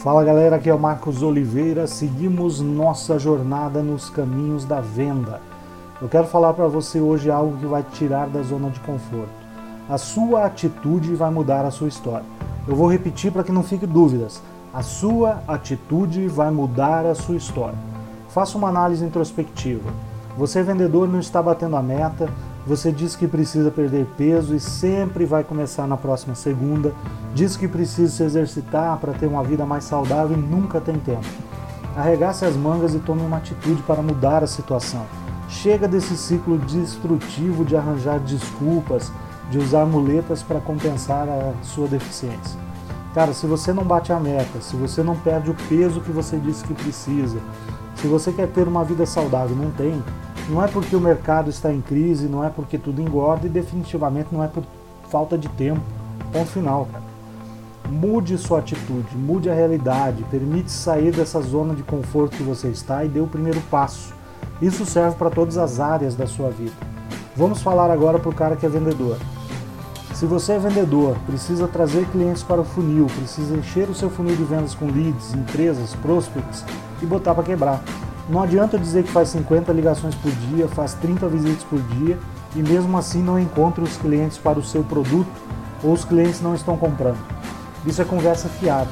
Fala 0.00 0.24
galera, 0.24 0.56
aqui 0.56 0.70
é 0.70 0.74
o 0.74 0.78
Marcos 0.78 1.22
Oliveira. 1.22 1.86
Seguimos 1.86 2.58
nossa 2.58 3.18
jornada 3.18 3.82
nos 3.82 4.08
caminhos 4.08 4.64
da 4.64 4.80
venda. 4.80 5.42
Eu 6.00 6.08
quero 6.08 6.26
falar 6.26 6.54
para 6.54 6.66
você 6.68 6.98
hoje 6.98 7.30
algo 7.30 7.58
que 7.58 7.66
vai 7.66 7.82
te 7.82 7.90
tirar 7.90 8.26
da 8.26 8.40
zona 8.40 8.70
de 8.70 8.80
conforto. 8.80 9.28
A 9.86 9.98
sua 9.98 10.46
atitude 10.46 11.14
vai 11.14 11.30
mudar 11.30 11.66
a 11.66 11.70
sua 11.70 11.86
história. 11.86 12.24
Eu 12.66 12.74
vou 12.74 12.90
repetir 12.90 13.30
para 13.30 13.44
que 13.44 13.52
não 13.52 13.62
fique 13.62 13.86
dúvidas. 13.86 14.40
A 14.72 14.82
sua 14.82 15.42
atitude 15.46 16.28
vai 16.28 16.50
mudar 16.50 17.04
a 17.04 17.14
sua 17.14 17.36
história. 17.36 17.76
Faça 18.30 18.56
uma 18.56 18.68
análise 18.68 19.04
introspectiva. 19.04 19.90
Você 20.36 20.62
vendedor 20.62 21.08
não 21.08 21.20
está 21.20 21.42
batendo 21.42 21.76
a 21.76 21.82
meta, 21.82 22.28
você 22.66 22.92
diz 22.92 23.16
que 23.16 23.26
precisa 23.26 23.70
perder 23.70 24.06
peso 24.16 24.54
e 24.54 24.60
sempre 24.60 25.24
vai 25.24 25.42
começar 25.42 25.86
na 25.86 25.96
próxima 25.96 26.34
segunda. 26.34 26.92
Diz 27.34 27.56
que 27.56 27.66
precisa 27.66 28.12
se 28.12 28.22
exercitar 28.22 28.96
para 28.98 29.12
ter 29.12 29.26
uma 29.26 29.42
vida 29.42 29.64
mais 29.64 29.84
saudável 29.84 30.36
e 30.36 30.40
nunca 30.40 30.80
tem 30.80 30.98
tempo. 30.98 31.26
Arregace 31.96 32.44
as 32.44 32.54
mangas 32.54 32.94
e 32.94 32.98
tome 32.98 33.22
uma 33.22 33.38
atitude 33.38 33.82
para 33.82 34.02
mudar 34.02 34.44
a 34.44 34.46
situação. 34.46 35.04
Chega 35.48 35.88
desse 35.88 36.16
ciclo 36.16 36.58
destrutivo 36.58 37.64
de 37.64 37.76
arranjar 37.76 38.20
desculpas, 38.20 39.10
de 39.50 39.58
usar 39.58 39.84
muletas 39.84 40.42
para 40.42 40.60
compensar 40.60 41.28
a 41.28 41.52
sua 41.64 41.88
deficiência. 41.88 42.58
Cara, 43.12 43.32
se 43.32 43.44
você 43.46 43.72
não 43.72 43.82
bate 43.82 44.12
a 44.12 44.20
meta, 44.20 44.60
se 44.60 44.76
você 44.76 45.02
não 45.02 45.16
perde 45.16 45.50
o 45.50 45.56
peso 45.68 46.00
que 46.00 46.12
você 46.12 46.36
disse 46.36 46.62
que 46.62 46.74
precisa, 46.74 47.38
se 48.00 48.06
você 48.06 48.32
quer 48.32 48.48
ter 48.48 48.66
uma 48.66 48.82
vida 48.82 49.04
saudável 49.04 49.54
e 49.54 49.60
não 49.60 49.70
tem, 49.70 50.02
não 50.48 50.64
é 50.64 50.66
porque 50.66 50.96
o 50.96 51.00
mercado 51.00 51.50
está 51.50 51.70
em 51.72 51.82
crise, 51.82 52.28
não 52.28 52.42
é 52.42 52.48
porque 52.48 52.78
tudo 52.78 53.02
engorda 53.02 53.46
e 53.46 53.50
definitivamente 53.50 54.28
não 54.32 54.42
é 54.42 54.48
por 54.48 54.64
falta 55.10 55.36
de 55.36 55.48
tempo. 55.50 55.82
Ponto 56.32 56.50
final. 56.50 56.88
Mude 57.90 58.38
sua 58.38 58.60
atitude, 58.60 59.16
mude 59.16 59.50
a 59.50 59.54
realidade, 59.54 60.24
permite 60.30 60.70
sair 60.70 61.12
dessa 61.12 61.42
zona 61.42 61.74
de 61.74 61.82
conforto 61.82 62.36
que 62.36 62.42
você 62.42 62.68
está 62.68 63.04
e 63.04 63.08
dê 63.08 63.20
o 63.20 63.26
primeiro 63.26 63.60
passo. 63.70 64.14
Isso 64.62 64.86
serve 64.86 65.16
para 65.16 65.28
todas 65.28 65.58
as 65.58 65.78
áreas 65.78 66.14
da 66.14 66.26
sua 66.26 66.50
vida. 66.50 66.72
Vamos 67.36 67.60
falar 67.60 67.90
agora 67.90 68.18
para 68.18 68.30
o 68.30 68.34
cara 68.34 68.56
que 68.56 68.64
é 68.64 68.68
vendedor. 68.68 69.18
Se 70.14 70.26
você 70.26 70.52
é 70.52 70.58
vendedor, 70.58 71.16
precisa 71.24 71.68
trazer 71.68 72.04
clientes 72.06 72.42
para 72.42 72.60
o 72.60 72.64
funil, 72.64 73.06
precisa 73.06 73.56
encher 73.56 73.88
o 73.88 73.94
seu 73.94 74.10
funil 74.10 74.36
de 74.36 74.42
vendas 74.44 74.74
com 74.74 74.86
leads, 74.86 75.34
empresas, 75.34 75.94
prospects 75.96 76.64
e 77.00 77.06
botar 77.06 77.34
para 77.34 77.44
quebrar. 77.44 77.82
Não 78.28 78.42
adianta 78.42 78.78
dizer 78.78 79.04
que 79.04 79.10
faz 79.10 79.28
50 79.30 79.72
ligações 79.72 80.14
por 80.16 80.30
dia, 80.30 80.68
faz 80.68 80.94
30 80.94 81.26
visitas 81.28 81.64
por 81.64 81.80
dia 81.80 82.18
e 82.54 82.62
mesmo 82.62 82.96
assim 82.98 83.22
não 83.22 83.38
encontra 83.38 83.82
os 83.82 83.96
clientes 83.96 84.36
para 84.36 84.58
o 84.58 84.64
seu 84.64 84.82
produto 84.82 85.30
ou 85.82 85.92
os 85.92 86.04
clientes 86.04 86.42
não 86.42 86.54
estão 86.54 86.76
comprando. 86.76 87.18
Isso 87.86 88.02
é 88.02 88.04
conversa 88.04 88.48
fiada. 88.48 88.90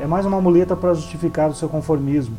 É 0.00 0.06
mais 0.06 0.26
uma 0.26 0.40
muleta 0.40 0.74
para 0.74 0.94
justificar 0.94 1.48
o 1.48 1.54
seu 1.54 1.68
conformismo. 1.68 2.36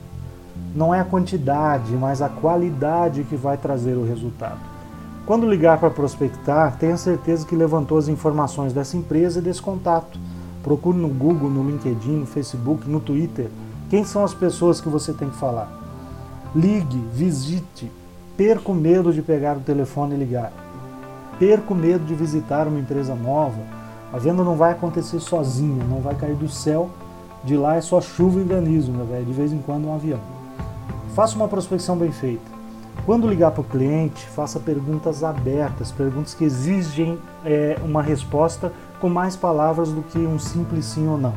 Não 0.75 0.93
é 0.93 0.99
a 0.99 1.05
quantidade, 1.05 1.93
mas 1.93 2.21
a 2.21 2.29
qualidade 2.29 3.23
que 3.23 3.35
vai 3.35 3.57
trazer 3.57 3.95
o 3.95 4.05
resultado. 4.05 4.76
Quando 5.27 5.45
ligar 5.45 5.77
para 5.77 5.89
prospectar, 5.89 6.77
tenha 6.77 6.95
certeza 6.95 7.45
que 7.45 7.53
levantou 7.53 7.97
as 7.97 8.07
informações 8.07 8.71
dessa 8.71 8.95
empresa 8.95 9.39
e 9.39 9.41
desse 9.41 9.61
contato. 9.61 10.17
Procure 10.63 10.97
no 10.97 11.09
Google, 11.09 11.49
no 11.49 11.69
LinkedIn, 11.69 12.19
no 12.19 12.25
Facebook, 12.25 12.89
no 12.89 13.01
Twitter. 13.01 13.49
Quem 13.89 14.05
são 14.05 14.23
as 14.23 14.33
pessoas 14.33 14.79
que 14.79 14.87
você 14.87 15.11
tem 15.11 15.29
que 15.29 15.35
falar? 15.35 15.69
Ligue, 16.55 16.97
visite, 17.11 17.91
perca 18.37 18.71
o 18.71 18.73
medo 18.73 19.11
de 19.11 19.21
pegar 19.21 19.57
o 19.57 19.59
telefone 19.59 20.15
e 20.15 20.17
ligar. 20.17 20.53
Perca 21.37 21.73
o 21.73 21.75
medo 21.75 22.05
de 22.05 22.15
visitar 22.15 22.65
uma 22.65 22.79
empresa 22.79 23.13
nova. 23.13 23.59
A 24.13 24.17
venda 24.17 24.45
não 24.45 24.55
vai 24.55 24.71
acontecer 24.71 25.19
sozinha, 25.19 25.83
não 25.83 25.99
vai 25.99 26.15
cair 26.15 26.35
do 26.35 26.47
céu. 26.47 26.89
De 27.43 27.57
lá 27.57 27.75
é 27.75 27.81
só 27.81 27.99
chuva 27.99 28.39
e 28.39 28.45
granizo, 28.45 28.93
meu 28.93 29.05
velho, 29.05 29.25
de 29.25 29.33
vez 29.33 29.51
em 29.51 29.59
quando 29.59 29.89
um 29.89 29.93
avião. 29.93 30.21
Faça 31.13 31.35
uma 31.35 31.49
prospecção 31.49 31.97
bem 31.97 32.13
feita. 32.13 32.56
Quando 33.05 33.27
ligar 33.27 33.51
para 33.51 33.61
o 33.61 33.63
cliente, 33.63 34.25
faça 34.27 34.59
perguntas 34.59 35.23
abertas, 35.23 35.91
perguntas 35.91 36.33
que 36.33 36.43
exigem 36.43 37.17
é, 37.45 37.77
uma 37.83 38.01
resposta 38.01 38.71
com 38.99 39.09
mais 39.09 39.35
palavras 39.35 39.91
do 39.91 40.01
que 40.01 40.19
um 40.19 40.37
simples 40.37 40.85
sim 40.85 41.07
ou 41.07 41.17
não. 41.17 41.33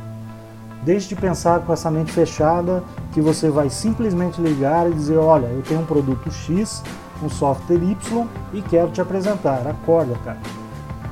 Deixe 0.83 1.09
de 1.09 1.17
pensar 1.17 1.61
com 1.61 1.73
essa 1.73 1.91
mente 1.91 2.11
fechada 2.11 2.83
que 3.13 3.21
você 3.21 3.51
vai 3.51 3.69
simplesmente 3.69 4.41
ligar 4.41 4.91
e 4.91 4.95
dizer: 4.95 5.19
Olha, 5.19 5.47
eu 5.47 5.63
tenho 5.63 5.81
um 5.81 5.87
produto 5.87 6.31
X, 6.31 6.83
um 7.23 7.29
software 7.29 7.77
Y 7.77 8.27
e 8.53 8.63
quero 8.63 8.91
te 8.91 9.01
apresentar. 9.01 9.67
Acorda, 9.67 10.15
cara. 10.25 10.39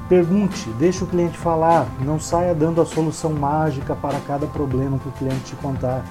Pergunte, 0.08 0.70
deixe 0.78 1.04
o 1.04 1.06
cliente 1.06 1.36
falar, 1.36 1.86
não 2.00 2.18
saia 2.18 2.54
dando 2.54 2.80
a 2.80 2.86
solução 2.86 3.30
mágica 3.34 3.94
para 3.94 4.18
cada 4.20 4.46
problema 4.46 4.98
que 4.98 5.08
o 5.08 5.12
cliente 5.12 5.44
te 5.44 5.56
contar. 5.56 6.02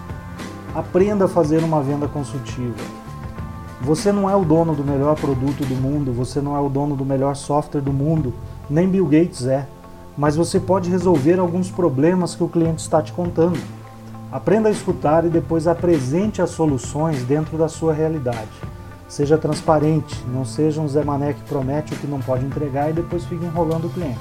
Aprenda 0.75 1.25
a 1.25 1.27
fazer 1.27 1.63
uma 1.63 1.81
venda 1.81 2.07
consultiva. 2.07 2.75
Você 3.81 4.11
não 4.11 4.29
é 4.29 4.35
o 4.35 4.43
dono 4.43 4.73
do 4.73 4.83
melhor 4.83 5.15
produto 5.15 5.65
do 5.65 5.75
mundo, 5.75 6.11
você 6.11 6.41
não 6.41 6.55
é 6.55 6.59
o 6.59 6.69
dono 6.69 6.95
do 6.95 7.05
melhor 7.05 7.35
software 7.35 7.81
do 7.81 7.93
mundo, 7.93 8.33
nem 8.69 8.87
Bill 8.87 9.05
Gates 9.05 9.45
é 9.45 9.67
mas 10.17 10.35
você 10.35 10.59
pode 10.59 10.89
resolver 10.89 11.39
alguns 11.39 11.69
problemas 11.69 12.33
que 12.33 12.43
o 12.43 12.49
cliente 12.49 12.81
está 12.81 13.01
te 13.01 13.13
contando. 13.13 13.59
Aprenda 14.31 14.67
a 14.67 14.71
escutar 14.71 15.23
e 15.23 15.29
depois 15.29 15.67
apresente 15.67 16.41
as 16.41 16.49
soluções 16.49 17.23
dentro 17.23 17.57
da 17.57 17.69
sua 17.69 17.93
realidade. 17.93 18.49
Seja 19.07 19.37
transparente, 19.37 20.21
não 20.33 20.43
seja 20.43 20.81
um 20.81 20.87
Zé 20.87 21.03
Mané 21.03 21.33
que 21.33 21.41
promete 21.43 21.93
o 21.93 21.97
que 21.97 22.07
não 22.07 22.19
pode 22.19 22.45
entregar 22.45 22.89
e 22.89 22.93
depois 22.93 23.23
fica 23.25 23.45
enrolando 23.45 23.85
o 23.85 23.89
cliente. 23.89 24.19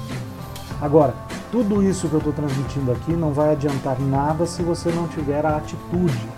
Agora, 0.79 1.13
tudo 1.51 1.83
isso 1.83 2.07
que 2.07 2.13
eu 2.13 2.19
estou 2.19 2.31
transmitindo 2.31 2.91
aqui 2.91 3.11
não 3.11 3.33
vai 3.33 3.51
adiantar 3.51 3.99
nada 3.99 4.45
se 4.45 4.61
você 4.61 4.89
não 4.91 5.07
tiver 5.07 5.45
a 5.45 5.57
atitude. 5.57 6.29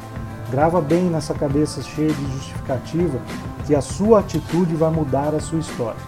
Grava 0.52 0.82
bem 0.82 1.04
nessa 1.04 1.34
cabeça 1.34 1.82
cheia 1.84 2.12
de 2.12 2.32
justificativa 2.34 3.20
que 3.68 3.76
a 3.76 3.82
sua 3.82 4.20
atitude 4.20 4.76
vai 4.76 4.90
mudar 4.90 5.36
a 5.36 5.40
sua 5.40 5.60
história. 5.60 6.00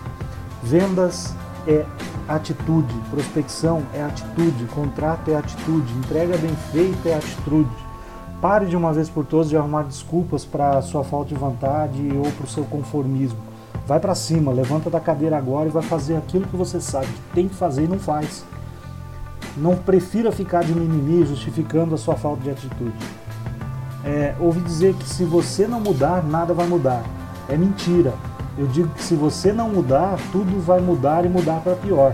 Vendas 0.63 1.35
é 1.68 1.85
atitude, 2.28 2.91
prospecção 3.12 3.84
é 3.94 4.01
atitude, 4.01 4.66
contrato 4.74 5.30
é 5.30 5.35
atitude, 5.35 5.94
entrega 5.94 6.38
bem 6.38 6.56
feita 6.72 7.09
é 7.09 7.16
atitude. 7.16 7.69
Pare 8.41 8.66
de 8.66 8.75
uma 8.75 8.91
vez 8.91 9.07
por 9.09 9.24
todas 9.24 9.50
de 9.50 9.56
arrumar 9.56 9.84
desculpas 9.84 10.44
para 10.44 10.81
sua 10.81 11.03
falta 11.03 11.30
de 11.30 11.35
vontade 11.35 12.01
ou 12.18 12.31
para 12.31 12.46
o 12.46 12.50
seu 12.50 12.63
conformismo. 12.63 13.38
Vai 13.85 14.00
para 14.00 14.16
cima, 14.16 14.51
levanta 14.51 14.90
da 14.90 15.00
cadeira 15.00 15.38
agora 15.38 15.69
e 15.69 15.72
vai 15.72 15.84
fazer 15.84 16.16
aquilo 16.16 16.47
que 16.47 16.56
você 16.56 16.81
sabe 16.81 17.06
que 17.06 17.35
tem 17.35 17.47
que 17.47 17.53
fazer 17.53 17.84
e 17.84 17.88
não 17.88 18.00
faz. 18.00 18.44
Não 19.56 19.75
prefira 19.75 20.31
ficar 20.31 20.63
de 20.63 20.74
mimimi 20.74 21.25
justificando 21.28 21.94
a 21.94 21.97
sua 21.97 22.16
falta 22.16 22.41
de 22.41 22.50
atitude. 22.50 22.96
É, 24.03 24.34
ouvi 24.39 24.62
dizer 24.62 24.95
que 24.95 25.07
se 25.07 25.23
você 25.23 25.67
não 25.67 25.79
mudar, 25.79 26.23
nada 26.23 26.53
vai 26.53 26.67
mudar. 26.67 27.03
É 27.47 27.56
mentira. 27.56 28.13
Eu 28.57 28.67
digo 28.67 28.89
que 28.89 29.03
se 29.03 29.16
você 29.16 29.53
não 29.53 29.69
mudar, 29.69 30.17
tudo 30.31 30.59
vai 30.59 30.81
mudar 30.81 31.25
e 31.25 31.29
mudar 31.29 31.62
para 31.62 31.75
pior. 31.75 32.13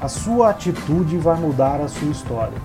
A 0.00 0.08
sua 0.08 0.50
atitude 0.50 1.16
vai 1.18 1.38
mudar 1.38 1.80
a 1.80 1.88
sua 1.88 2.08
história. 2.08 2.56